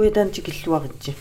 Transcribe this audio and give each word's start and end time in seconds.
kuitaantikilluaritsi 0.00 1.16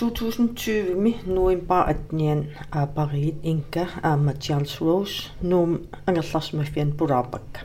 2020 0.00 0.94
mi 0.94 1.20
november 1.26 1.90
atnian 1.90 2.46
aapariit 2.70 3.38
inka 3.42 3.86
aama 4.02 4.32
Charles 4.32 4.80
Rose 4.80 5.16
nuum 5.42 5.78
angerlarsmaffian 6.06 6.92
pulaapakka 6.92 7.60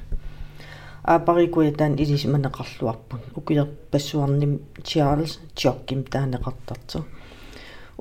aapari 1.07 1.47
kuitaan 1.47 1.99
ilisimanеқарлуарпут 1.99 3.21
укиерпассуарним 3.37 4.53
Charles 4.83 5.39
Joachim 5.63 6.01
таанеқартарто 6.11 6.99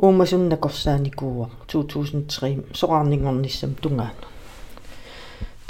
уумасунна 0.02 0.56
корсааникууа 0.56 1.50
2003 1.72 2.72
соқарнингорниссам 2.80 3.72
тунгаана 3.82 4.26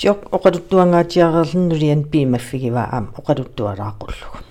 Jock 0.03 0.21
оқалуттуангаатиарерлиннулиан 0.37 2.05
пимаффигива 2.13 2.83
аама 2.93 3.09
оқалуттуалаақуллугу 3.19 4.48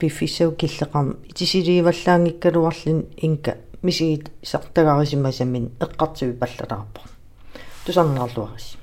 пиффисау 0.00 0.52
киллеқарм 0.52 1.16
итисиливаллаангиккалуарлин 1.30 3.06
инка 3.16 3.56
мисигит 3.82 4.30
сартагарисимасамин 4.42 5.70
эққартиви 5.80 6.32
паллалаарпа 6.32 7.00
тусарнерлуарис 7.84 8.76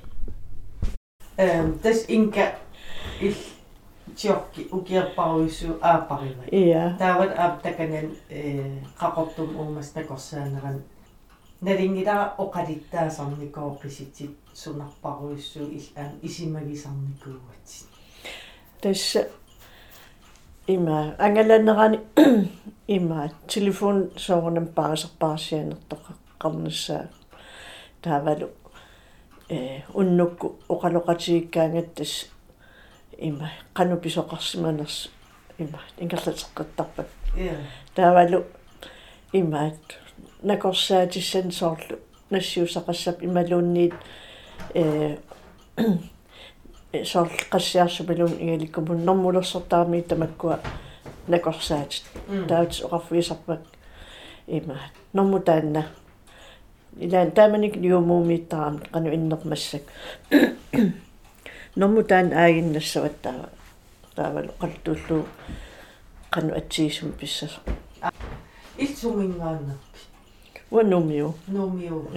эм 1.36 1.78
тас 1.78 2.04
инка 2.08 2.58
ил 3.20 3.34
тиорки 4.16 4.66
укиерпаруиссу 4.70 5.78
аапарива. 5.80 6.44
Иа 6.50 6.96
таават 6.98 7.38
ааптаканан 7.38 8.16
э 8.28 8.80
қақортум 8.98 9.56
уумас 9.56 9.90
такорсаанеран 9.90 10.82
налингилара 11.60 12.34
оқалиттаасарникоописитит 12.38 14.36
сунарпаруиссу 14.54 15.60
ил 15.60 15.82
исимагисарникуугатсит 16.22 17.86
тасса 18.80 19.28
има. 20.68 21.14
Ангаланерани 21.18 21.98
има. 22.88 23.30
Телефон 23.48 24.10
соорнам 24.16 24.66
паасерпаарсианертоқа 24.76 26.12
қарнссаа 26.38 27.08
таавалу 28.02 28.48
э 29.48 29.82
уннукку 29.94 30.56
оқалоқатигиккаангат 30.68 31.94
тас 31.94 32.30
има. 33.18 33.50
Қану 33.74 33.96
писоқарсиманерс 34.00 35.10
има 35.58 35.80
ингерлатеққаттарпат 35.98 37.08
таавалу 37.94 38.44
имаат 39.32 39.98
накорсаатиссан 40.42 41.50
соорлу 41.52 41.98
нассиусақассап 42.30 43.24
ималуунниит 43.24 43.94
э 44.74 45.16
igalиккумун 46.92 49.04
нормулерсортаами 49.04 50.00
тамаккуа 50.00 50.60
накорсаатит 51.26 52.04
таут 52.48 52.80
оқарфуисарпак 52.82 53.60
има. 54.46 54.78
Норму 55.12 55.40
таанна. 55.40 55.86
Илаан 56.96 57.30
тааманик 57.30 57.76
ниумуумииттарам 57.76 58.80
қану 58.92 59.14
иннермассак 59.14 59.82
норму 61.76 62.02
таан 62.02 62.32
аагиннассават 62.32 63.20
таава 63.22 63.48
таавалу 64.14 64.52
қалтууллу 64.58 65.26
қану 66.30 66.56
атсиисум 66.56 67.12
писсас 67.12 67.60
итсумингааннарпи 68.78 69.78
уа 70.70 70.82
нумиу. 70.82 71.34
Нумиу. 71.46 72.10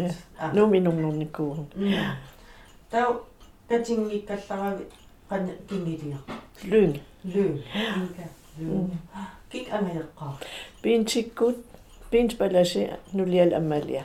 Нуминунгорникуу 0.53 1.67
тау 2.89 3.25
катингиккалларави 3.71 4.85
qana 5.29 5.53
kingiliaq 5.67 6.25
лүн 6.71 6.93
лүн 7.33 7.53
инка 7.99 8.25
лүн 8.59 8.87
кик 9.51 9.67
амаеққаа 9.77 10.33
пинтиккут 10.81 11.57
пинт 12.11 12.31
баласи 12.39 12.81
нулиал 13.13 13.51
аммалиа 13.59 14.03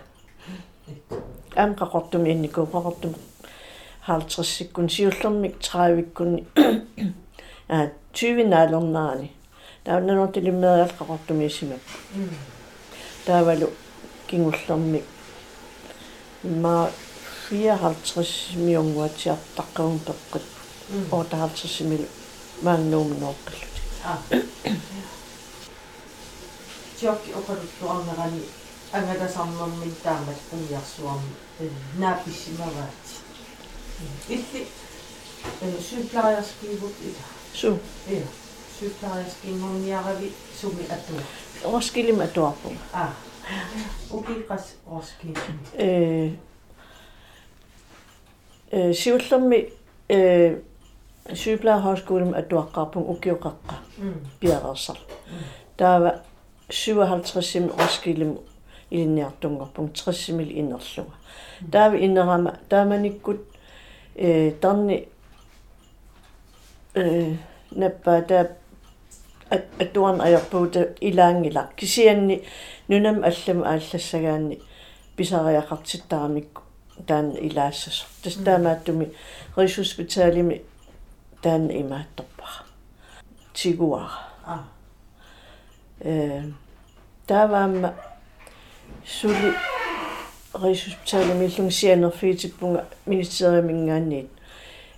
ам 1.62 1.70
қақортум 1.80 2.22
инникуу 2.32 2.66
қақортум 2.74 3.14
50-сиккун 4.06 4.88
сиуллермик 4.88 5.54
30-виккунни 5.58 6.44
а 7.68 7.88
20 8.12 8.46
наалернаани 8.46 9.32
тауннанортилиммериал 9.84 10.92
қақортумиисимак 10.98 11.80
таавалу 13.26 13.68
кингуллермик 14.28 15.04
ма 16.44 16.90
54 17.48 18.54
millioner 18.56 19.08
til 19.08 19.28
at 19.28 19.38
der 19.56 19.62
går 19.74 19.90
en 19.90 20.02
bukket, 20.06 20.46
og 21.12 21.26
der 21.30 21.36
er 21.36 21.40
50 21.40 21.80
millioner 21.80 22.08
mange 22.62 22.90
nogen 22.90 23.22
opgældet. 23.22 23.82
Tjok 26.98 27.28
og 27.34 27.42
produkter 27.42 27.86
om 27.86 28.08
rani, 28.18 28.40
anga 28.92 29.18
der 29.18 29.28
sammen 29.28 29.58
med 29.58 29.92
damet 30.04 30.36
på 30.50 30.56
jasuam, 30.70 31.20
napishimavat. 31.98 33.22
Ikke 34.28 34.66
sygeplejerskibet 35.80 36.90
i 37.00 37.04
dag. 37.04 37.24
Syg. 37.52 37.72
Ja, 38.10 38.22
sygeplejerskibet 38.78 39.62
om 39.62 39.84
jaravi, 39.86 40.32
som 40.54 40.70
i 40.70 40.84
ator. 40.84 41.22
Roskilde 41.64 42.12
med 42.12 42.28
dorpo. 42.28 42.68
Ah. 42.94 43.08
Okay, 44.12 44.34
Roskilde. 44.90 45.40
Øh, 45.80 46.32
сиуллерми 48.70 49.72
э 50.08 50.60
сюплаахаускуулим 51.34 52.34
атуаққарпун 52.34 53.04
укиоқаққа 53.12 53.76
пиарерсар 54.40 54.98
таава 55.76 56.22
57 56.68 57.70
орскилим 57.78 58.38
илинниартунгорпун 58.90 59.90
60 59.94 60.36
мил 60.36 60.48
инерлуга 60.50 61.14
таави 61.72 62.04
инерама 62.04 62.58
тааманиккут 62.68 63.40
э 64.14 64.52
тарни 64.60 65.08
э 66.94 67.34
наппа 67.70 68.22
таа 68.22 68.56
аттуан 69.50 70.20
аярпуута 70.20 70.94
илаангила. 71.00 71.70
Кисианни 71.76 72.42
нунам 72.88 73.22
аллам 73.24 73.62
ааллассагаанни 73.64 74.60
писариақартиттарамикку 75.16 76.62
таан 77.07 77.35
илаассас 77.35 78.05
тастаамааттуми 78.23 79.13
рисуспиталими 79.55 80.63
таан 81.41 81.69
имаатторпара 81.69 82.65
тигуара 83.53 84.63
э 85.99 86.43
таваама 87.27 87.95
сули 89.05 89.53
рисуспиталими 90.53 91.51
лунгсианерфиитиппунга 91.57 92.85
министериумингаанниит 93.05 94.29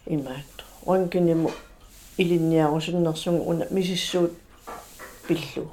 имаат 0.06 0.66
онгинимо 0.86 1.52
илинниарусуннэрсугу 2.18 3.50
уна 3.50 3.68
мисиссуут 3.70 4.34
пиллу 5.28 5.72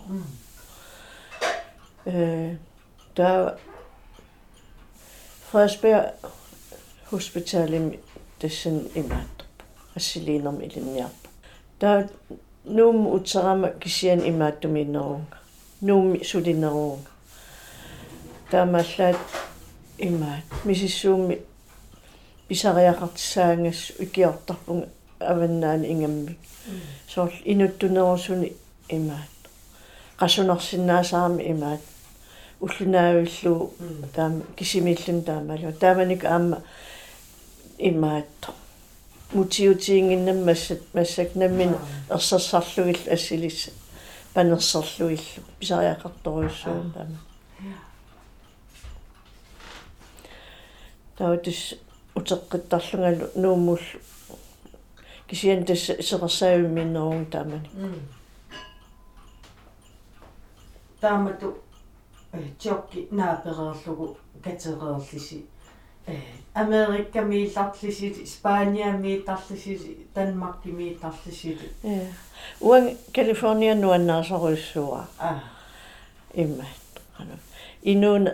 э 2.04 2.56
таа 3.14 3.58
Frederiksberg 5.51 6.13
Hospitalium 7.11 7.93
dessen 8.41 8.89
imat. 8.95 9.45
Resilinum 9.95 10.61
ilinja. 10.61 11.09
Da 11.81 12.03
num 12.65 13.07
utsarama 13.07 13.69
kisian 13.79 14.19
imatum 14.25 14.75
inarung. 14.75 15.25
Num 15.81 16.17
sudinarung. 16.23 16.99
Da 18.51 18.65
mallat 18.65 19.19
imat. 19.99 20.43
Misissuumi 20.65 21.41
pisariaqartissaangas 22.47 23.93
ukiortarpung 24.01 24.85
avannaani 25.19 25.87
ingammik. 25.87 26.39
Soorl 27.07 27.33
inuttunerusuni 27.45 28.55
imaat. 28.89 29.35
Qasunarsinnaasarami 30.17 31.43
imaat. 31.43 31.94
Уллунаавиллу 32.59 33.73
таама 34.13 34.41
кисимиллун 34.55 35.23
таамалу 35.23 35.73
тааманик 35.73 36.23
аама 36.25 36.61
имаатто 37.77 38.53
мутиутиингиннам 39.33 40.45
массат 40.45 40.81
массак 40.93 41.35
наммин 41.35 41.75
ерсассарлугил 42.09 42.99
ассилис 43.11 43.69
панерсерлуиллу 44.33 45.41
писариақарторуйссуун 45.59 46.91
таама 46.91 47.19
таутис 51.17 51.75
утеққиттарлунгалу 52.15 53.29
нууммул 53.35 53.79
кисиан 55.27 55.65
тас 55.65 55.79
сеқарсаавимминнерун 55.79 57.25
таамани 57.25 57.69
таамату 61.01 61.57
тиокки 62.59 63.07
нааперерлугу 63.11 64.17
катерерлиси 64.43 65.45
э 66.07 66.17
Америкка 66.53 67.21
миилларлисит 67.21 68.17
Испания 68.23 68.91
миитарлисит 68.91 70.13
Данмарк 70.13 70.65
миитарлисит 70.65 71.59
э 71.83 72.07
уан 72.59 72.97
Калифорния 73.13 73.75
нуаннаасоруйссуа 73.75 75.07
а. 75.19 75.39
Имаат 76.33 76.85
ану 77.17 77.37
инуун 77.81 78.29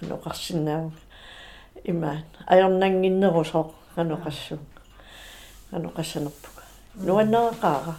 ану 0.00 0.16
қарсиннаавга 0.16 0.96
имаат 1.84 2.24
аёрнангиннерусоо 2.46 3.74
ану 3.96 4.16
qassу 4.16 4.58
ану 5.72 5.90
qaссанерпуга 5.90 6.62
нуаннерақаара 6.94 7.94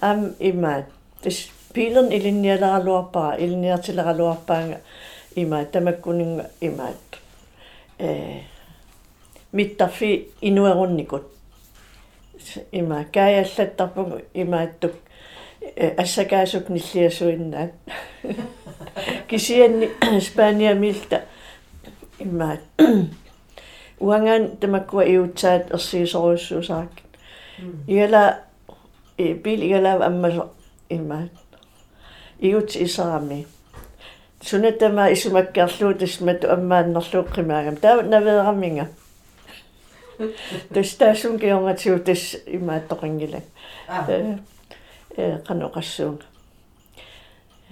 ам 0.00 0.34
имаат 0.38 0.86
тис 1.22 1.50
пилерн 1.74 2.12
илинниаларалуарпара 2.12 3.36
илинниартиларалуарпаанга 3.42 4.78
имаат 5.36 5.72
тамаккунинга 5.72 6.50
имаат. 6.60 6.96
Э 7.98 8.40
миттарфи 9.52 10.28
инуерунникут 10.40 11.26
има 12.72 13.04
каяллаттарпугу 13.12 14.20
имааттук 14.34 14.92
ассакаасук 15.96 16.68
ниллиасуиннаат. 16.68 17.72
Кисианни 19.28 19.90
испаниамилта 20.18 21.22
имаат. 22.18 22.60
Уангаан 24.00 24.56
тамаккуа 24.56 25.04
иутсаат 25.04 25.70
ерсиисоруссуусаак 25.70 26.90
игала 27.86 28.40
э 29.18 29.34
бил 29.34 29.60
игала 29.62 30.06
аммасо 30.06 30.50
имаат 30.88 31.30
иут 32.41 32.75
исарами 32.75 33.47
сунатама 34.41 35.11
исумаккарлуутис 35.11 36.21
мату 36.21 36.51
аммааннерлууккимаагам 36.51 37.77
таа 37.77 38.01
навеераминга 38.01 38.87
тестаасун 40.73 41.39
кионгатиу 41.39 41.99
тес 41.99 42.37
имааттоқингила 42.45 43.41
э 44.07 44.37
э 45.15 45.39
каноқассуун 45.47 46.21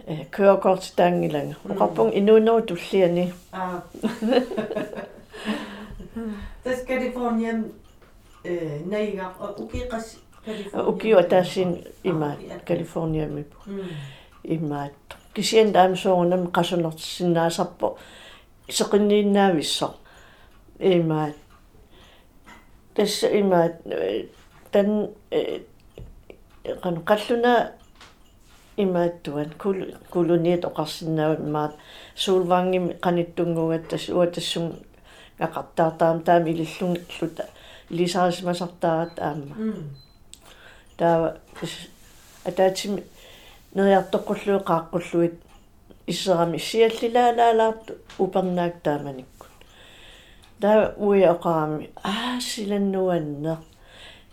э 0.07 0.25
kørekort 0.31 0.83
таангилага 0.95 1.55
оқарпун 1.69 2.11
инуунеру 2.13 2.61
туллиани 2.61 3.33
аа 3.51 3.83
тас 6.63 6.81
калифорниан 6.87 7.71
э 8.43 8.81
найга 8.85 9.33
укиқас 9.57 10.17
укиу 10.73 11.17
атаассин 11.17 11.83
има 12.03 12.37
калифорниамипу 12.65 13.57
имаат 14.44 14.92
кисиан 15.34 15.72
таамсоорнам 15.72 16.50
қасунертиссиннаасарпо 16.56 17.96
сеқиннииннаависсо 18.68 19.94
имаат 20.78 21.36
тасса 22.94 23.26
имаат 23.40 23.74
тан 24.72 25.10
qanu 26.82 27.00
qalluna 27.04 27.72
имааттуан 28.76 29.50
кул 29.58 29.78
кулуниит 30.10 30.64
оқарсинаават 30.64 31.40
маат 31.40 31.72
суулвангим 32.14 32.84
qanittungugattas 33.04 34.08
уатассун 34.12 34.66
ақартаартаам 35.38 36.22
таами 36.22 36.50
илиллун 36.50 36.96
лута 37.20 37.44
илисаарисмасартаарат 37.90 39.18
аама 39.18 39.54
таава 40.96 41.36
атаатими 42.44 43.02
нериартоққуллуи 43.74 44.64
қааққуллуит 44.70 45.36
иссерами 46.06 46.58
сиаллилаалаалаарту 46.58 47.94
упернаак 48.18 48.74
тааманикку. 48.82 49.46
Таа 50.60 50.94
уи 50.96 51.22
оқарами 51.24 51.90
аа 52.02 52.40
силаннуаннеқ 52.40 53.60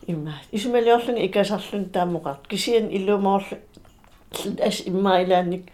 има 0.08 0.34
исмалиорлун 0.52 1.18
икасарлун 1.18 1.86
таамоқар 1.86 2.38
кисиан 2.48 2.90
иллумоорлу 2.90 3.58
ас 4.62 4.82
иммаилааник 4.86 5.66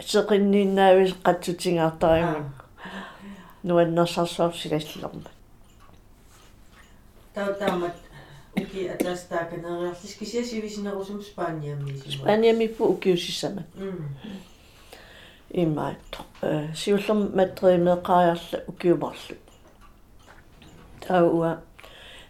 сеқиннииннаавис 0.00 1.14
қатсутингаартаримак 1.24 2.66
нуаннерсарсуар 3.62 4.54
силаллерма 4.54 5.30
таа 7.34 7.52
таамат 7.54 7.94
уки 8.62 8.86
атастааканериарлис 8.88 10.14
кисиасивисинерусум 10.18 11.22
спаниамми 11.22 11.96
спаниамиппу 11.96 12.84
укиусиссама 12.84 13.64
имаат 15.50 15.96
э 16.42 16.68
сиуллерм 16.74 17.30
маттеримеэқариарла 17.38 18.64
укиумарлу 18.66 19.36
тауа 21.06 21.60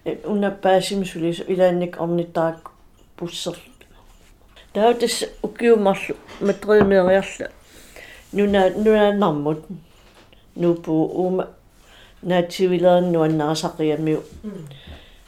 уннаппаасимсулис 0.04 1.40
илаанник 1.46 2.00
орнитаак 2.00 2.70
пуссерлу 3.16 3.72
таутас 4.72 5.24
укиумарлу 5.42 6.16
матримериарла 6.40 7.50
нуна 8.32 8.70
нунааннармут 8.70 9.64
нупу 10.54 10.92
ума 10.92 11.48
наатсивилерн 12.22 13.12
нуаннарасақиамиу 13.12 14.22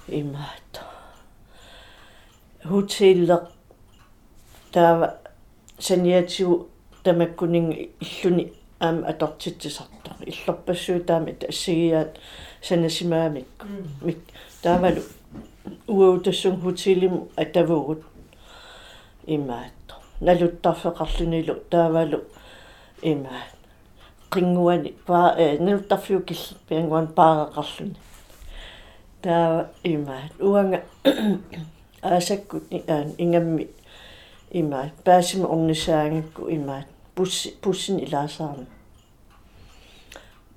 имаат 0.09 0.73
хотеллер 2.65 3.49
таава 4.73 5.19
саниатсигу 5.79 6.69
тамаккунин 7.03 7.71
иллуни 8.01 8.53
аама 8.81 9.07
атортитсисартар 9.09 10.17
иллорпассуу 10.27 11.01
таами 11.01 11.33
тассигиаат 11.33 12.19
санасимаамикку 12.63 13.67
мик 14.03 14.19
таавалу 14.63 15.03
уаутассун 15.87 16.61
хотелим 16.61 17.29
атавугут 17.37 18.03
имаат 19.27 19.73
налуттарфеқарлунилу 20.21 21.55
таавалу 21.71 22.25
имаат 23.03 23.61
qinguani 24.31 24.95
pa 25.07 25.35
e 25.39 25.59
niltarfiu 25.59 26.21
kill 26.27 26.45
pianguan 26.69 27.07
paaqaqarluni 27.17 27.97
taa 29.23 29.67
imaat. 29.85 30.33
Uanga 30.41 30.79
aasakkut 32.02 32.64
aan 32.96 33.14
ingammi 33.18 33.70
imaat 34.52 34.94
paasima 35.06 35.48
ornisaangakku 35.48 36.48
imaat 36.58 36.88
pussi 37.16 37.58
pussin 37.62 38.00
ilaasaarna 38.00 38.66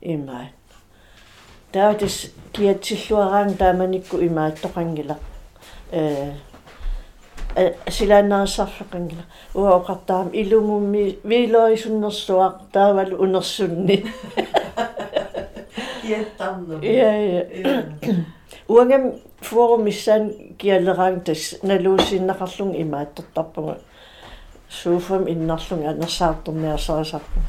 imaat 0.03 0.55
taatis 1.73 2.35
kiatsilluaraang 2.53 3.57
taamanikku 3.61 4.17
imaat 4.29 4.61
toqangila 4.63 5.17
э 5.93 6.33
силаанаасарфеқангила 7.89 9.25
уаоқартаам 9.55 10.29
илумумми 10.41 11.19
вилоисуннэрсуақ 11.25 12.57
таавалу 12.73 13.17
унерсунни 13.25 13.97
иаттарнер 16.11 16.79
я 16.83 17.13
я 17.37 17.47
уангам 18.69 19.15
форумиссан 19.43 20.33
киалераан 20.59 21.21
тас 21.21 21.55
налуусиннақарлун 21.63 22.73
имааттартарпуга 22.83 23.79
сууфам 24.69 25.29
иннарлунга 25.29 25.91
анерсаарторниарсарисарпу 25.91 27.41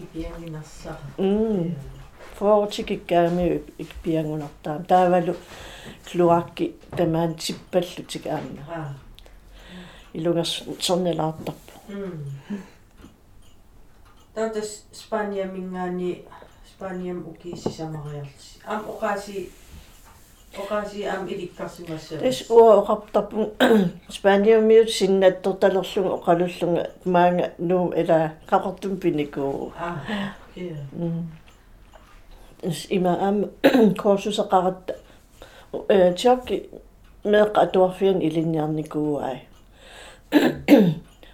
ипиангинарсаа 0.00 0.98
м 1.18 1.74
форутикиккаами 2.38 3.62
икпиангунартаам 3.78 4.84
таавалу 4.84 5.34
клуарки 6.10 6.74
тамаан 6.96 7.38
сиппаллутик 7.38 8.26
аама 8.26 8.96
илугас 10.12 10.62
сорнелаартарпу 10.80 11.72
таутас 14.34 14.84
спания 14.92 15.46
мингаани 15.46 16.24
спаниам 16.68 17.28
укииссисамариарлис 17.28 18.58
ам 18.66 18.80
оқааси 18.92 19.50
оқааси 20.57 21.03
ам 21.03 21.27
иликкарсимассаа 21.27 22.19
тас 22.19 22.49
уа 22.49 22.81
оқартарпу 22.81 23.53
спаниумиут 24.09 24.89
синнатторталерлунга 24.89 26.13
оқалуллунга 26.17 26.89
маанга 27.05 27.51
нуум 27.57 27.93
эла 27.93 28.33
қақартум 28.49 28.97
пиникуу 28.97 29.71
а 29.77 30.01
я 30.55 30.75
има 32.89 33.17
ам 33.21 33.45
курсусеқаратта 33.95 34.95
э 35.87 36.13
чок 36.15 36.49
меэқа 37.23 37.67
туарфиан 37.67 38.19
илинниарникууай 38.19 39.47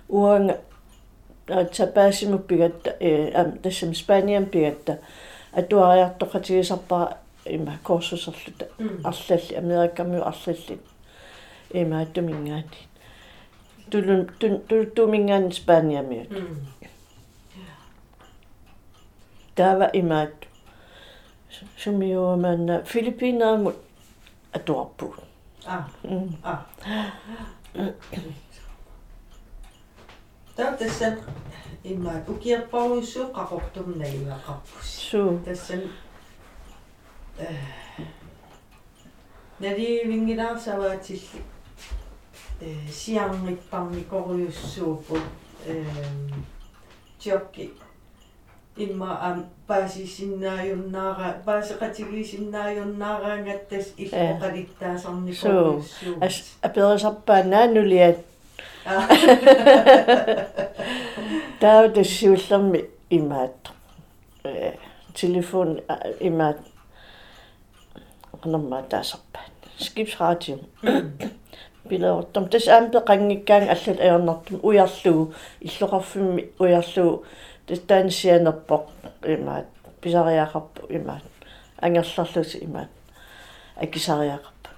уанга 0.10 0.60
тапаасиму 1.46 2.40
пигатта 2.40 2.98
э 3.00 3.32
ам 3.34 3.58
тассам 3.60 3.94
спаниам 3.94 4.46
пигатта 4.46 5.00
атуариартоқатигисарпара 5.54 7.18
има 7.47 7.79
курсусерлута 7.83 8.67
арлалли 9.05 9.55
америккамиу 9.57 10.23
арлалли 10.23 10.79
има 11.75 12.03
аттумингаати 12.03 12.89
тулун 13.91 14.27
тун 14.39 14.87
тумингаан 14.95 15.53
спаниамиут 15.53 16.29
тава 19.55 19.91
имаат 19.95 20.47
сумиуамаанна 21.79 22.85
филиппинаамут 22.85 23.77
атуарпу 24.53 25.15
а 25.67 25.85
а 26.43 26.65
таа 30.57 30.77
тассан 30.77 31.19
имма 31.85 32.15
укиерпаруйссуу 32.29 33.33
qaqortumnagiaqarpus 33.37 34.89
суу 35.11 35.39
тассан 35.45 35.81
э 35.81 36.04
наливингилаарсаваатилли 39.60 41.42
э 42.62 42.74
сиарниппарникориуссууппут 42.92 45.22
э 45.68 45.84
тиокки. 47.20 47.72
Имма 48.78 49.20
ам 49.22 49.46
паасисиннааюннаара 49.68 51.42
паасеқатигисиннааюннаараангаттас 51.46 53.94
иллоқалиттаасарникориуссуу 53.98 56.18
ас 56.22 56.58
аперисарпаанаа 56.62 57.68
нулиат 57.68 58.18
таа 61.62 61.90
тассиуллерми 61.90 62.90
имаат. 63.10 63.72
Э 64.44 64.74
телефон 65.14 65.82
имаат 66.20 66.58
qanammaa 68.46 68.82
taasarpaat 68.94 69.52
skibsradio 69.86 70.58
билеортам 71.90 72.50
тас 72.50 72.68
аампе 72.78 73.00
qanngikkaanga 73.10 73.72
аллат 73.76 74.00
аернартум 74.08 74.60
уярлугу 74.64 75.34
иллоқарфимми 75.68 76.44
уярлугу 76.60 77.26
тас 77.68 77.80
таансианерпоқ 77.90 78.84
имаат 79.36 79.68
писариақарпу 80.02 80.82
имаат 80.98 81.26
ангерларлуси 81.82 82.58
имаат 82.68 82.92
акисариақарпу 83.84 84.70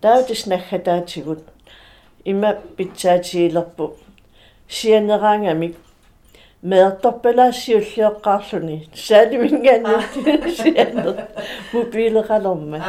таа 0.00 0.22
тас 0.28 0.46
наггатаатигут 0.46 1.42
има 2.24 2.56
питсаатиилерпу. 2.76 3.96
Сианераангамик 4.68 5.76
меэрторпалаассиуллиоққаарлуни 6.63 8.87
саалимингаани 8.93 10.03
сианер 10.55 11.27
мобилеқалерма 11.73 12.79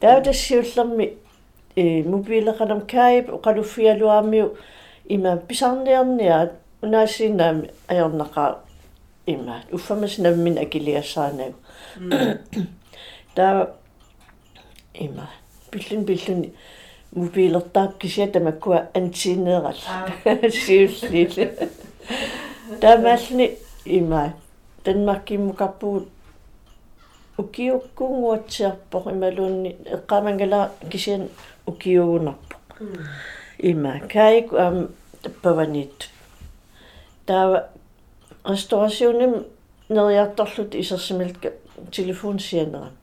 таа 0.00 0.20
тассиуллерми 0.20 1.16
э 1.76 2.02
мобилеқалерм 2.02 2.86
кайп 2.86 3.30
оқалуффиалуаамиу 3.30 4.56
има 5.08 5.36
писарниарниаат 5.36 6.52
унаасинаами 6.82 7.70
аёрнақаа 7.88 8.58
има 9.26 9.62
уффамас 9.72 10.18
наммин 10.18 10.58
акилиассаанагу 10.58 11.54
таа 13.34 13.70
има 14.94 15.30
пиллун 15.70 16.04
пиллуни 16.04 16.52
мобилертаап 17.14 17.98
кися 17.98 18.26
тамаккуа 18.26 18.88
антинеерал 18.94 19.74
сиуллили 20.50 21.50
Tämäsni 22.79 23.57
ima. 23.85 24.29
Denmarkin 24.85 25.41
mukapuut 25.41 26.07
ukiukkunguatsiarpoq 27.39 29.07
imaluunni 29.11 29.75
eqqamangala 29.95 30.69
kisian 30.89 31.29
ukiugunarpoq 31.67 32.63
ima 33.63 33.93
kaik 34.13 34.53
am 34.53 34.87
tappavanit. 35.21 36.09
Taava 37.25 37.59
restauratiunim 38.49 39.33
neriartorlut 39.89 40.73
mm. 40.73 40.79
isersimilka 40.79 41.49
telefonsianeran 41.95 42.95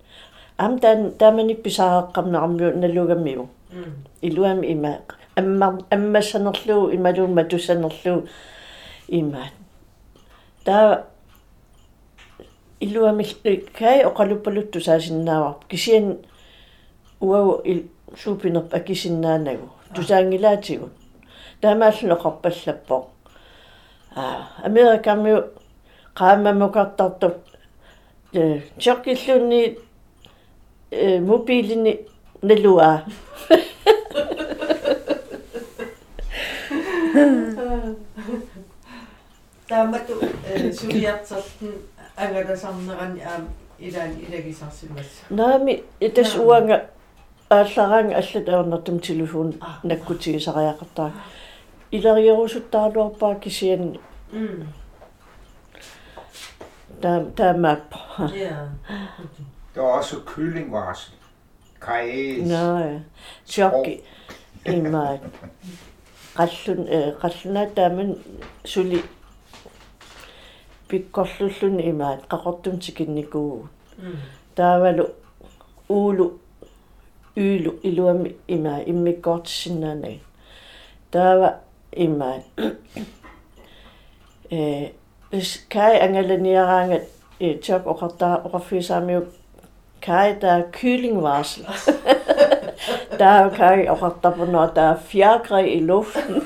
am 0.59 0.81
tan 0.81 1.13
tamanip 1.19 1.63
pisaaqqamnerammiu 1.63 2.71
nalugamiu. 2.81 3.49
Iluam 4.23 4.65
ima 4.65 4.93
amma 5.37 5.79
ammassanerluu 5.91 6.91
imaluun 6.97 7.35
matusanerluu 7.35 8.29
имаат 9.09 9.53
таа 10.65 11.07
илуами 12.81 13.25
кай 13.79 14.05
оқалуппалутту 14.05 14.81
саасиннаавар 14.81 15.55
кисиан 15.69 16.19
уау 17.21 17.61
ил 17.65 17.89
суупинерп 18.17 18.75
акисиннаанагу 18.75 19.69
тусаангилаатигут 19.95 20.93
таамааллу 21.61 22.15
оқарпаллаппоқ 22.17 23.05
а 24.15 24.49
америкамиу 24.63 25.39
qaamamukартартут 26.15 27.37
э 28.33 28.61
чоккиллунни 28.79 29.79
э 30.91 31.21
мобилини 31.21 31.93
налуа 32.43 33.05
таамату 39.68 40.14
сулиартерлун 40.80 41.76
агаласарнерани 42.16 43.22
аам 43.22 43.48
илаан 43.80 44.12
илагисарсимасса 44.26 45.22
наами 45.30 45.84
итас 46.00 46.36
уанга 46.36 46.90
ааллараанга 47.50 48.16
аллат 48.16 48.50
аернартум 48.50 49.00
телефон 49.00 49.54
наккутигисариақартаа 49.84 51.12
илариорусуттаалуарпаа 51.92 53.36
кисиан 53.36 54.00
м 54.34 54.68
таам 57.02 57.32
таамаап 57.32 57.94
ja 58.34 58.70
Der 59.76 59.82
er 59.82 60.00
også 60.00 60.16
kyllingvarsel. 60.26 61.14
Kajes. 61.80 62.48
наа 62.48 63.02
чокки 63.46 64.04
имаа 64.66 65.20
qalлун 66.36 66.88
э 66.88 67.16
qalлуна 67.22 67.66
тааман 67.76 68.16
сули 68.66 69.02
пиккорллун 70.88 71.80
имаат 71.92 72.22
qaqortum 72.32 72.76
tikинникуу 72.84 73.68
м 73.98 74.18
таавалу 74.56 75.06
уулу 75.90 76.40
үйлу 77.36 77.72
илуами 77.84 78.36
имаа 78.48 78.80
иммиккоортиссиннаанаг 78.92 80.20
таава 81.12 81.50
имаа 81.92 82.44
э 84.50 84.92
ис 85.32 85.66
кай 85.70 85.94
ангаланиараангат 86.06 87.06
э 87.40 87.58
чок 87.66 87.84
оқартаа 87.94 88.42
оқарфисаамиу 88.46 89.22
кай 90.02 90.36
таа 90.42 90.60
kyllingvarsel 90.78 91.64
таа 93.20 93.50
кай 93.50 93.88
оқартарпунаа 93.94 94.68
таа 94.76 95.00
фиагре 95.10 95.62
i 95.78 95.80
luften 95.90 96.42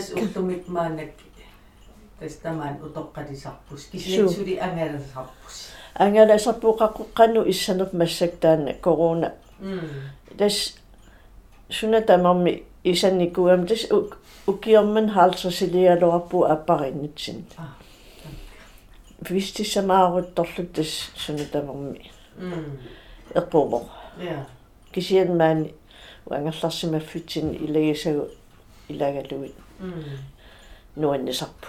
таатас 0.00 0.12
уллумик 0.12 0.68
маанак 0.68 1.10
тастамаан 2.18 2.76
утоққалисарпус 2.82 3.90
кисиансули 3.92 4.56
ангаласарпус 4.56 5.56
ангаласарпуқаққанну 5.94 7.48
иссанерп 7.50 7.92
массактаана 7.92 8.74
корона 8.74 9.34
м 9.60 9.80
тас 10.38 10.74
суна 11.70 12.00
тамарми 12.00 12.64
исанникуам 12.84 13.66
тас 13.66 13.86
укиорман 14.46 15.10
хаалсасилиалуарпу 15.10 16.44
аппариннитсин. 16.44 17.46
Вистиссамаарутторлут 19.20 20.72
тас 20.72 21.10
суна 21.16 21.44
тамарми 21.44 22.10
м 22.38 22.78
эққувоқ 23.34 23.84
ja 24.18 24.46
кисиан 24.92 25.36
маани 25.36 25.74
уангерларсимаффитсин 26.26 27.54
илагисагу 27.54 28.28
illaga 28.90 29.22
luit 29.30 29.56
nuannisarpu 30.96 31.68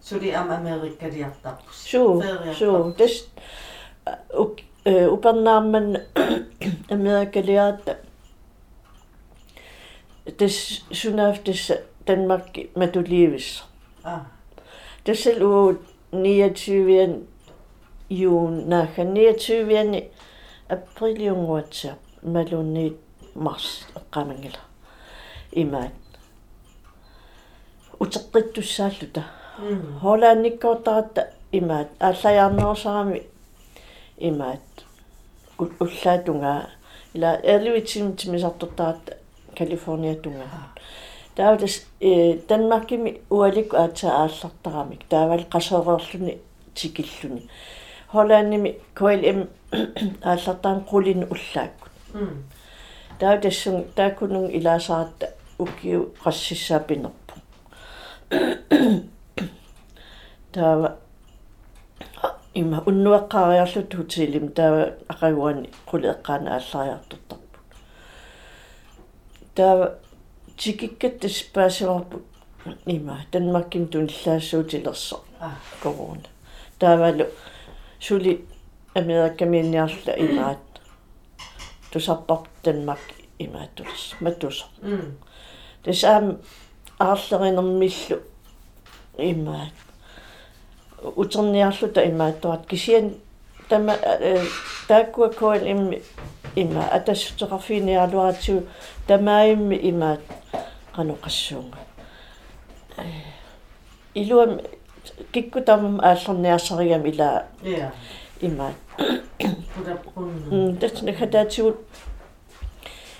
suli 0.00 0.34
am 0.40 0.50
amerikka 0.50 1.06
diartarpus 1.14 1.78
suu 1.90 2.22
suu 2.58 2.92
tas 2.98 3.14
upernaarman 5.14 5.88
amerikka 6.94 7.40
liarta 7.48 7.92
tas 10.38 10.56
sunaaftas 11.00 11.62
danmark 12.06 12.52
matuliivissa 12.80 13.64
tassal 15.04 15.40
uut 15.42 15.80
29 16.12 17.26
juun 18.20 18.54
naahan 18.70 19.08
29 19.14 20.02
april 20.76 21.16
junguatsa 21.26 21.90
malunniit 22.34 22.96
mars 23.44 23.66
eqqamangila 23.98 24.62
imaat 25.62 25.92
м 29.58 29.98
холаанниккоортарата 30.02 31.22
имаат 31.52 31.88
ааллаярнерсарами 32.00 33.22
имаат 34.18 34.66
уллаатунгаа 35.58 36.60
ила 37.14 37.30
эрлуитсим 37.42 38.16
тимисартортарат 38.16 39.04
калифорния 39.58 40.16
тунгаа 40.16 40.66
таавтас 41.36 41.74
э 42.00 42.38
данмаркими 42.48 43.20
уалик 43.30 43.74
аатса 43.74 44.08
ааллартарамик 44.22 45.02
таавал 45.08 45.42
қасоорерлуни 45.54 46.38
тикиллуни 46.74 47.42
холаанними 48.12 48.70
KLM 48.98 49.40
ааллартаан 50.22 50.78
qulin 50.90 51.20
уллааккут 51.32 51.92
м 52.14 52.44
таа 53.18 53.38
тассун 53.42 53.84
тааккунун 53.96 54.46
илаасаратта 54.58 55.26
уккиу 55.58 56.00
qassissaapinерпу 56.22 57.23
таа 60.52 60.96
има 62.54 62.82
уннуэккаариарлут 62.86 63.94
хутилим 63.94 64.48
таа 64.52 64.94
акагуани 65.08 65.70
quli 65.90 66.08
ааллариартортарпу 66.08 67.58
таа 69.54 69.98
тикиккат 70.56 71.20
таспаасерарпут 71.20 72.24
има 72.86 73.18
танмаккин 73.30 73.88
туниллаассуутилерсо 73.88 75.16
а. 75.40 75.50
Корона 75.82 76.28
таавалу 76.78 77.26
сули 78.00 78.44
америкамиинниарла 78.94 80.12
имаат 80.18 80.58
тусарпарп 81.90 82.46
танмак 82.62 83.00
имаатулс 83.38 84.14
матусо 84.20 84.66
м 84.82 86.38
тасаам 86.98 87.42
аарлеринермиллу 87.42 88.20
имаат 89.18 89.72
утерниарлута 91.16 92.04
имааттуат 92.06 92.66
кисиан 92.66 93.14
тама 93.68 93.96
тааккуа 94.88 95.30
койл 95.30 95.66
имми 95.66 96.02
има 96.56 96.82
атассутеқарфиниалуаратсуу 96.92 98.62
тамаимми 99.06 99.76
имаат 99.90 100.20
каноқассуунга 100.94 101.78
илуам 104.14 104.60
кикку 105.32 105.60
тамам 105.60 106.00
ааллерниарсариам 106.00 107.06
ила 107.06 107.44
я 107.62 107.92
имаат 108.40 108.74
пудаппун 109.74 110.76
тэсне 110.80 111.12
хатаатигут 111.12 111.76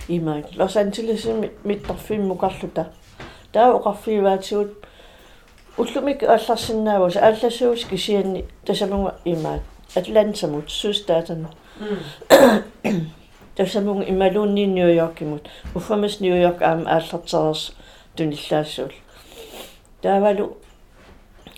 имаат 0.07 0.55
Лос 0.55 0.75
Анджелес 0.75 1.25
миттарфиммукарлута 1.63 2.91
таа 3.54 3.74
оқарфиваатигут 3.76 4.70
уллумик 5.76 6.22
алларсинаавус 6.22 7.16
аалласуус 7.16 7.84
кисианни 7.84 8.44
тасамунга 8.66 9.14
имаат 9.24 9.62
атлантамут 9.94 10.70
сустаатан 10.70 11.48
м 12.84 13.10
тасамунга 13.56 14.04
ималуунни 14.08 14.66
нью-йоркимут 14.66 15.48
уффамас 15.74 16.20
нью-йорк 16.20 16.62
аама 16.62 16.90
ааллартерерс 16.90 17.72
туниллаассуул 18.16 18.92
таавалу 20.02 20.56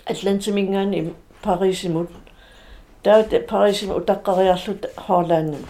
атлантамингаани 0.05 1.13
парисимут 1.41 2.09
таат 3.03 3.47
парисим 3.47 3.91
утаққариарлут 3.91 4.89
хорлааннам 4.95 5.63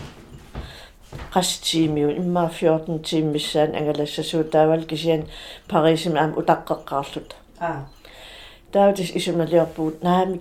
qastimiu 1.35 2.11
imma 2.11 2.49
14 2.49 2.99
tiimissaan 3.09 3.75
angallassasuu 3.79 4.45
taawal 4.45 4.85
kisian 4.91 5.23
parисим 5.71 6.17
аам 6.17 6.33
утаққеққарлут 6.41 7.31
а 7.61 7.87
таутис 8.73 9.11
исумалиорпуут 9.19 10.03
наами 10.03 10.41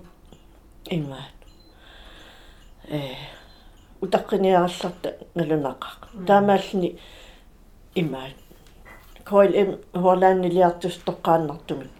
имаат 0.90 1.36
э 2.90 3.00
утаққиниаралларта 4.00 5.08
налунақақ 5.34 6.00
таамааллини 6.26 6.90
имаат 7.94 8.36
койл 9.24 9.52
эм 9.60 9.70
хорлааннилиартус 9.94 10.96
тоққааннартумик 11.06 11.92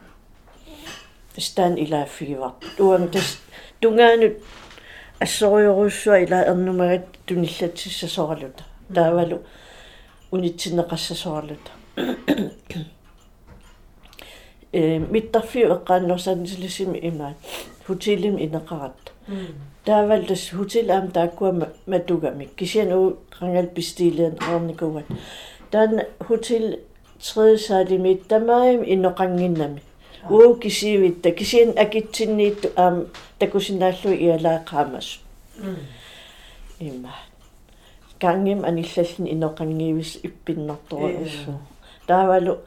стан 1.39 1.75
илааффигиварпут 1.85 2.81
уам 2.81 3.09
тас 3.09 3.39
тунгаанут 3.81 4.35
ассориоруссуа 5.20 6.20
ила 6.24 6.40
ернумагат 6.52 7.06
туниллатсиссасоралута 7.25 8.63
таавалу 8.94 9.44
унитсинеқассасоралута 10.32 11.72
э 14.72 15.00
миттарфиу 15.00 15.74
эққааннерсаанисилисими 15.76 17.00
имаат 17.10 17.38
хутилим 17.86 18.36
инеқаратта 18.38 19.12
м 19.28 19.56
таавал 19.86 20.24
тас 20.26 20.50
хутил 20.50 20.91
аам 20.91 21.12
тааккуама 21.12 21.69
матугамик 21.86 22.56
кисиан 22.56 22.91
уу 22.93 23.17
қангал 23.39 23.67
пистилиан 23.67 24.38
орникуат 24.54 25.06
таан 25.72 26.02
хутил 26.19 26.80
тредсаалимит 27.19 28.28
тамаим 28.28 28.82
инеқангиннами 28.84 29.82
уу 30.31 30.54
кисивитта 30.54 31.33
кисиан 31.33 31.72
акитсинниитту 31.76 32.68
аам 32.76 33.07
такусинааллуи 33.38 34.16
иалаақаамас 34.26 35.20
м 35.62 35.76
имаат 36.81 37.31
кангим 38.20 38.64
аниллаллин 38.64 39.26
инеқангиивис 39.35 40.20
иппиннарторуссу 40.22 41.61
таавалу 42.07 42.59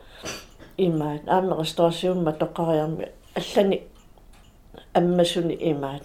имаат 0.77 1.23
аама 1.27 1.61
ресторасиумма 1.61 2.31
тоққариарми 2.31 3.09
аллани 3.35 3.81
аммасуни 4.93 5.57
имаат 5.71 6.03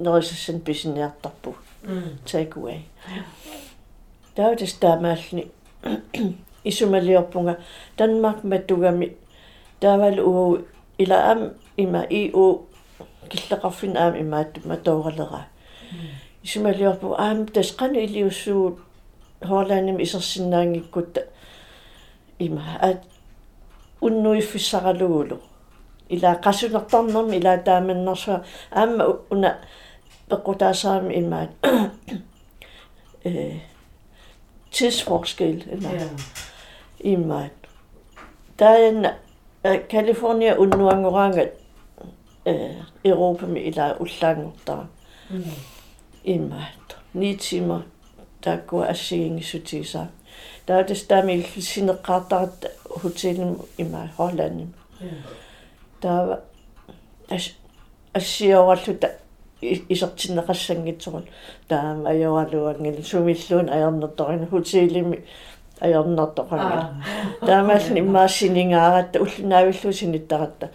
нерисассан 0.00 0.60
писиниартарпу 0.60 1.54
м 1.84 2.18
take 2.24 2.54
away 2.56 2.80
таутас 4.34 4.72
таамаални 4.74 5.50
исумалиорпунга. 6.64 7.58
Danmark 7.96 8.44
маттугами 8.44 9.16
таавал 9.80 10.18
уу 10.20 10.58
ила 10.98 11.16
ам 11.32 11.50
има 11.76 12.06
и 12.10 12.30
у 12.34 12.66
киллеқарфин 13.28 13.96
аам 13.96 14.16
имаат 14.16 14.64
матооралера 14.64 15.46
исумалиорпу 16.42 17.14
аам 17.18 17.46
тасқани 17.46 18.04
илиуссуу 18.04 18.78
хоолааним 19.42 19.98
исерсиннаангиккут 20.00 21.18
има 22.38 22.62
ат 22.80 23.02
уннуиффиссаралугулу 24.00 25.38
ила 26.08 26.40
qassunertarnermi 26.44 27.36
ila 27.36 27.58
taamannarsuа 27.58 28.44
аама 28.70 29.04
уна 29.30 29.58
пеқутаасаами 30.28 31.14
имаат 31.20 31.50
э 33.24 33.60
tidsforskel 34.76 35.58
eller 35.72 36.10
ja 39.66 39.78
имаат 39.78 39.80
таана 39.80 39.88
Калифорния 39.90 40.56
уннуангоранга 40.60 41.50
э 42.44 42.74
Европа 43.04 43.46
ми 43.46 43.60
ила 43.60 43.96
уллаангортара 44.00 44.86
м 45.30 45.42
имаат 46.24 46.96
9 47.14 47.36
timer 47.36 47.82
такку 48.40 48.80
ассигингисутиса 48.80 50.08
таатас 50.66 51.02
таами 51.02 51.46
синеққартарат 51.56 52.70
хотелим 53.00 53.58
има 53.78 54.10
Холландим 54.16 54.74
ja 55.00 55.08
таава 56.00 56.40
ас 57.30 57.54
ассиораллута 58.12 59.10
исертиннеқассангитсорул 59.60 61.24
таама 61.68 62.10
ажоралуангил 62.10 63.02
сумиллуун 63.04 63.68
аернерторин 63.68 64.46
хотелими 64.46 65.24
аернерторангил 65.80 66.82
таамаални 67.40 68.00
иммаассинингааратта 68.00 69.20
уллунаавиллусиниттаратта 69.20 70.70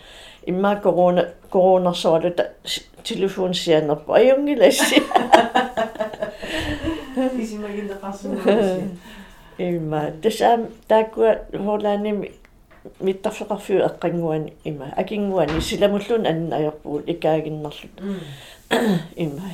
иммаа 0.45 0.75
корона 0.75 1.29
коронерсоалута 1.49 2.51
телефон 3.03 3.53
сианерпа 3.53 4.15
аюнгиласси 4.17 5.03
исимагинеқарсунаа 7.39 8.81
имма 9.57 10.11
тасаам 10.21 10.67
тааккуа 10.87 11.37
хоолааними 11.51 12.31
миттарфеқарфиу 12.99 13.85
эққангуани 13.85 14.53
има 14.63 14.93
акингуани 14.97 15.61
силамуллун 15.61 16.25
анна 16.25 16.55
аёрпуут 16.57 17.09
икаагиннерлут 17.09 17.99
м 17.99 18.19
имма. 19.15 19.53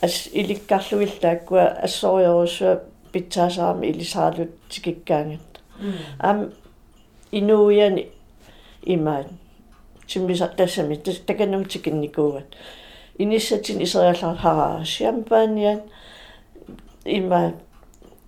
Ас 0.00 0.28
иликкарлуил 0.32 1.10
тааккуа 1.20 1.66
ассориоруссуа 1.82 2.82
питсаасаарами 3.16 3.86
илисаалут 3.92 4.52
тикиккаангат 4.70 5.52
ам 6.28 6.38
инууяни 7.38 8.02
има 8.94 9.14
чиммиса 10.06 10.48
тассами 10.48 10.96
таканнум 11.28 11.64
тикинникуугат 11.64 12.48
иниссатин 13.18 13.80
исериаллар 13.82 14.36
хараа 14.36 14.84
шампаниан 14.84 15.80
има 17.04 17.52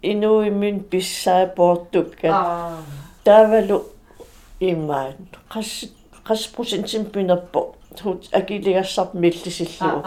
инуиммин 0.02 0.80
писсаапоортуккат 0.90 2.32
а 2.32 2.78
таавалу 3.24 3.78
имаат 4.60 5.16
қас 5.50 5.90
қаспросентсим 6.28 7.04
пинерпо 7.04 7.74
хут 8.02 8.28
акилигассарп 8.32 9.14
миллисиллугу 9.14 10.02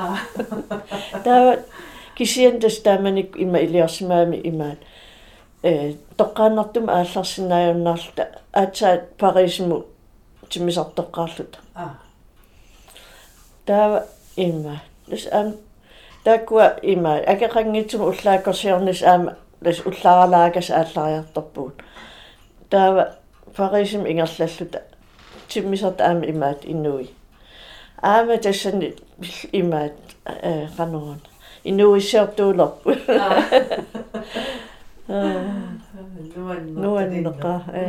а 1.25 1.57
таава 2.11 2.17
кисиан 2.17 2.59
тас 2.59 2.79
тааманик 2.79 3.35
има 3.37 3.59
илиарсимаами 3.59 4.41
имаат 4.43 4.77
э 5.63 5.93
тоққааннартум 6.17 6.89
аалларсинааюннаарлута 6.89 8.27
аацаат 8.53 9.17
парисму 9.17 9.85
тимисартоққаарлута 10.49 11.57
а. 11.75 11.89
Таава 13.65 14.05
имма 14.35 14.81
тас 15.09 15.27
ам 15.31 15.53
тааккуа 16.23 16.79
има 16.81 17.17
акеқангитсум 17.17 18.01
уллааккорсиорнис 18.01 19.03
аама 19.03 19.35
лас 19.61 19.79
уллааралаагас 19.85 20.69
ааллариарторпуут 20.69 21.83
таава 22.69 23.15
фарисим 23.53 24.05
ингерллаллута 24.05 24.81
тиммисарт 25.47 26.01
аама 26.01 26.25
имаат 26.25 26.65
иннуи 26.65 27.09
аама 28.01 28.37
тассани 28.37 28.95
имаат 29.51 29.93
э 30.25 30.67
канорон 30.77 31.21
инуиссиартуулерпу 31.63 32.91
нуаннеқа 36.81 37.63
э 37.73 37.85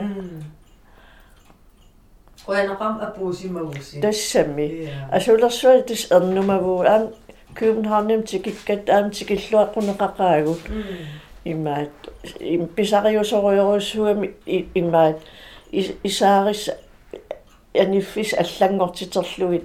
Qoyanaqam 2.47 2.99
apuusimmagusi. 3.01 4.01
тассами 4.01 4.91
асулерсуа 5.13 5.83
тис 5.83 6.11
эрнумавуу 6.11 6.83
аам 6.83 7.15
København 7.55 8.23
тикиккат 8.25 8.89
аам 8.91 9.11
тикиллуаққунеқақаагут 9.11 10.63
имаат 11.45 11.91
им 12.41 12.67
писариусориорусуами 12.67 14.35
имаат 14.75 15.19
исаарис 15.71 16.71
аниффис 17.75 18.35
аллангортитерлуит 18.35 19.65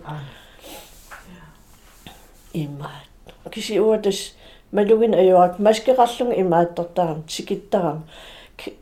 имаат 2.53 3.06
киси 3.49 3.79
уатас 3.79 4.35
малугин 4.71 5.13
аюак 5.13 5.59
маскеқарлунг 5.59 6.37
имааттортарам 6.37 7.23
тикиттарам 7.23 8.03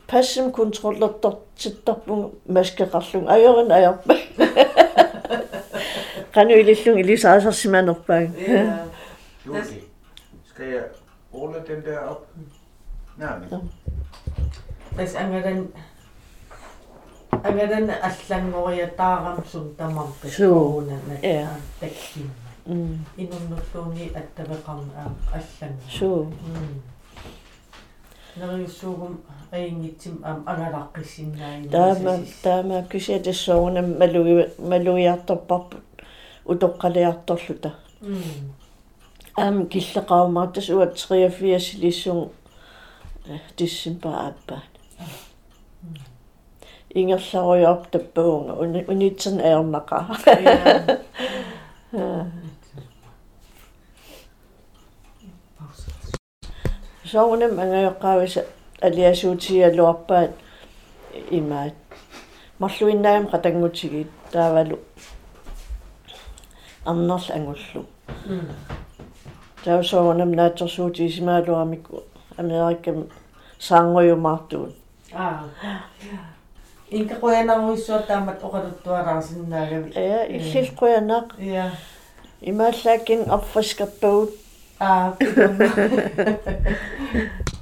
пассим 0.06 0.52
контроллертортитторпун 0.52 2.32
маскеқарлунг 2.48 3.28
ajorин 3.28 3.72
аярпа 3.72 4.14
кануилиллун 6.34 6.98
илисаасарсиманерпааг 6.98 8.30
Julie, 9.46 9.82
skal 10.50 10.66
jeg 10.66 10.82
rulle 11.32 11.62
den 11.68 11.84
der 11.84 11.98
op? 11.98 12.26
Nej, 13.16 13.38
men 13.38 13.70
Tas 14.96 15.14
angadan 15.14 15.68
angadan 17.44 17.90
allangoriataaram 17.90 19.44
sun 19.46 19.74
tamarpi 19.78 20.30
Suu. 20.30 20.82
Ja. 21.22 21.48
takkim. 21.80 22.22
mm 22.22 22.45
Inunnulluuni 22.66 24.10
attaveqam 24.20 24.80
allang. 25.32 25.76
суу 25.88 26.32
Neriussuugum 28.36 29.14
aingitsim 29.52 30.14
am 30.24 30.42
angalaqqissinnaani. 30.46 31.68
таама 31.70 32.18
таама 32.42 32.82
кисиатассоорнам 32.90 33.88
малуи 34.00 34.50
малуиарторпарпут 34.58 35.84
утоққалиарторлута 36.44 37.70
аами 39.36 39.64
киллеқаумаартас 39.72 40.68
уат 40.76 40.98
83 40.98 41.74
лиссун 41.82 42.28
диссимпа 43.56 44.10
ааппаат 44.26 44.70
ингерларуйорп 46.94 47.90
таппуунга 47.90 48.52
унитсен 48.92 49.40
аернақа 49.40 49.98
соорнам 57.16 57.52
ангайоққаависа 57.64 58.42
алиасуутиалуарпаат 58.86 60.32
имаат 61.30 61.74
марлуиннаам 62.58 63.24
қатангутигит 63.32 64.10
таавалу. 64.32 64.78
Арнерл 66.84 67.26
ангуллу. 67.36 67.86
Таусоорнам 69.64 70.32
наатсерсуутисимаалуармикку 70.32 72.02
америккам 72.36 73.08
саангуйумаартуут 73.58 74.74
Аа. 75.14 75.44
Инка 76.90 77.14
qoyanaruissuat 77.14 78.06
taamat 78.06 78.38
oqaluttuaraarsinnaagavi. 78.46 79.88
я 79.96 80.26
иллилқуянаақ 80.36 81.28
Ja. 81.38 81.70
имааллааккин 82.42 83.20
арфаскерпагут 83.30 84.30
Аа. 84.78 85.16